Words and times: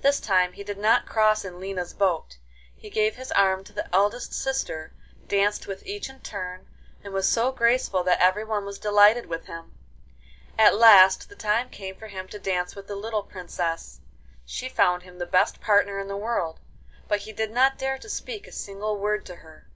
This 0.00 0.20
time 0.20 0.52
he 0.52 0.62
did 0.62 0.78
not 0.78 1.06
cross 1.08 1.44
in 1.44 1.58
Lina's 1.58 1.92
boat. 1.92 2.36
He 2.76 2.88
gave 2.88 3.16
his 3.16 3.32
arm 3.32 3.64
to 3.64 3.72
the 3.72 3.92
eldest 3.92 4.32
sister, 4.32 4.92
danced 5.26 5.66
with 5.66 5.84
each 5.84 6.08
in 6.08 6.20
turn, 6.20 6.68
and 7.02 7.12
was 7.12 7.28
so 7.28 7.50
graceful 7.50 8.04
that 8.04 8.20
everyone 8.20 8.64
was 8.64 8.78
delighted 8.78 9.26
with 9.26 9.46
him. 9.46 9.76
At 10.56 10.76
last 10.78 11.28
the 11.28 11.34
time 11.34 11.68
came 11.68 11.96
for 11.96 12.06
him 12.06 12.28
to 12.28 12.38
dance 12.38 12.76
with 12.76 12.86
the 12.86 12.94
little 12.94 13.24
Princess. 13.24 13.98
She 14.44 14.68
found 14.68 15.02
him 15.02 15.18
the 15.18 15.26
best 15.26 15.60
partner 15.60 15.98
in 15.98 16.06
the 16.06 16.16
world, 16.16 16.60
but 17.08 17.22
he 17.22 17.32
did 17.32 17.50
not 17.50 17.76
dare 17.76 17.98
to 17.98 18.08
speak 18.08 18.46
a 18.46 18.52
single 18.52 18.96
word 18.96 19.26
to 19.26 19.34
her. 19.34 19.66